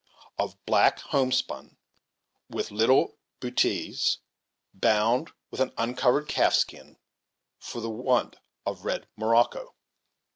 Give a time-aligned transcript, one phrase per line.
[0.39, 1.77] of black homespun,
[2.49, 4.17] with little bootees,
[4.73, 6.97] bound with an uncolored calf skin
[7.59, 9.75] for the want of red morocco.